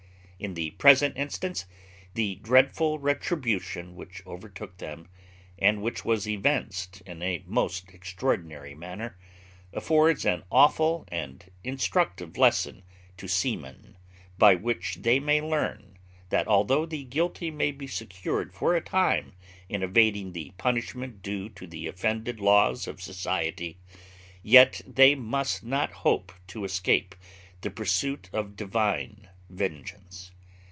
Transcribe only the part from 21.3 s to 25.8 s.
to the offended laws of society, yet they must